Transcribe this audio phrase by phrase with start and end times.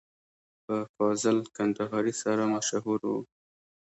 [0.65, 3.13] په فاضل کندهاري سره مشهور و.